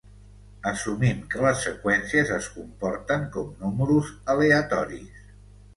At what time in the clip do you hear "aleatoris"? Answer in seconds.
4.37-5.27